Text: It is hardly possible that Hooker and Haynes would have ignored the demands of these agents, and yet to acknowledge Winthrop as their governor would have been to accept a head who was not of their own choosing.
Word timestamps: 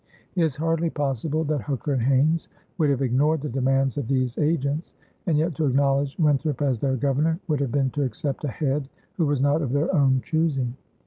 It 0.35 0.41
is 0.41 0.55
hardly 0.55 0.89
possible 0.89 1.43
that 1.43 1.61
Hooker 1.61 1.93
and 1.93 2.01
Haynes 2.01 2.47
would 2.79 2.89
have 2.89 3.03
ignored 3.03 3.41
the 3.41 3.49
demands 3.49 3.97
of 3.99 4.07
these 4.07 4.35
agents, 4.39 4.93
and 5.27 5.37
yet 5.37 5.53
to 5.57 5.67
acknowledge 5.67 6.17
Winthrop 6.17 6.63
as 6.63 6.79
their 6.79 6.95
governor 6.95 7.39
would 7.47 7.59
have 7.59 7.71
been 7.71 7.91
to 7.91 8.01
accept 8.01 8.43
a 8.43 8.47
head 8.47 8.89
who 9.17 9.27
was 9.27 9.43
not 9.43 9.61
of 9.61 9.71
their 9.73 9.93
own 9.93 10.19
choosing. 10.25 10.75